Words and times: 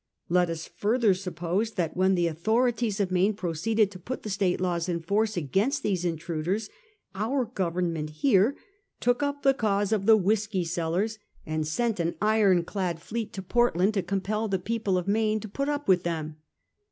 Let 0.29 0.49
us 0.49 0.65
further 0.65 1.13
suppose 1.13 1.73
that 1.73 1.95
when 1.95 2.15
the 2.15 2.25
authorities 2.25 2.99
of 2.99 3.11
Maine 3.11 3.35
proceeded 3.35 3.91
to 3.91 3.99
put 3.99 4.23
the 4.23 4.31
State 4.31 4.59
laws 4.59 4.89
in 4.89 4.99
force 4.99 5.37
against 5.37 5.83
these 5.83 6.03
intruders, 6.05 6.71
our 7.13 7.45
Government 7.45 8.09
here 8.09 8.55
took 8.99 9.21
up 9.21 9.43
the 9.43 9.53
cause 9.53 9.91
of 9.91 10.07
the 10.07 10.17
whisky 10.17 10.63
sellers, 10.63 11.19
and 11.45 11.67
sent 11.67 11.99
an 11.99 12.07
1T2 12.07 12.09
A 12.09 12.09
HISTORY 12.09 12.09
OF 12.09 12.09
OUR 12.09 12.09
OWN 12.09 12.13
TIMES. 12.15 12.19
ch. 12.19 12.19
Tm. 12.19 12.27
ironclad 12.33 12.99
fleet 13.03 13.33
to 13.33 13.41
Portland 13.43 13.93
to 13.93 14.01
compel 14.01 14.47
the 14.47 14.57
people 14.57 14.97
of 14.97 15.07
Maine 15.07 15.39
to 15.39 15.47
put 15.47 15.69
up 15.69 15.87
with 15.87 16.01
them. 16.01 16.37